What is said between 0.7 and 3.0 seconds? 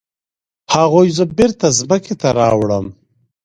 هغوی زه بیرته ځمکې ته راوړم.